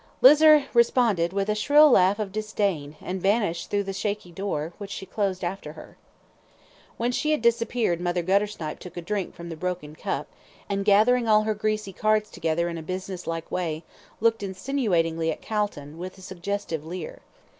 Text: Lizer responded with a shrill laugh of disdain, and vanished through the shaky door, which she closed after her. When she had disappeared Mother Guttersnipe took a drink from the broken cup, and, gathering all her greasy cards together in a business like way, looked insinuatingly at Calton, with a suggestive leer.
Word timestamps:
Lizer 0.19 0.65
responded 0.73 1.31
with 1.31 1.47
a 1.47 1.53
shrill 1.53 1.91
laugh 1.91 2.17
of 2.17 2.31
disdain, 2.31 2.95
and 3.01 3.21
vanished 3.21 3.69
through 3.69 3.83
the 3.83 3.93
shaky 3.93 4.31
door, 4.31 4.73
which 4.79 4.89
she 4.89 5.05
closed 5.05 5.43
after 5.43 5.73
her. 5.73 5.95
When 6.97 7.11
she 7.11 7.29
had 7.29 7.43
disappeared 7.43 8.01
Mother 8.01 8.23
Guttersnipe 8.23 8.79
took 8.79 8.97
a 8.97 9.01
drink 9.03 9.35
from 9.35 9.49
the 9.49 9.55
broken 9.55 9.95
cup, 9.95 10.27
and, 10.67 10.83
gathering 10.83 11.27
all 11.27 11.43
her 11.43 11.53
greasy 11.53 11.93
cards 11.93 12.31
together 12.31 12.67
in 12.67 12.79
a 12.79 12.81
business 12.81 13.27
like 13.27 13.51
way, 13.51 13.83
looked 14.19 14.41
insinuatingly 14.41 15.31
at 15.31 15.43
Calton, 15.43 15.99
with 15.99 16.17
a 16.17 16.21
suggestive 16.21 16.83
leer. 16.83 17.19